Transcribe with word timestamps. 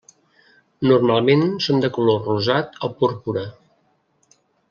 Normalment 0.91 1.43
són 1.65 1.83
de 1.83 1.91
color 1.99 2.25
rosat 2.29 2.81
o 2.89 2.91
púrpura. 3.03 3.45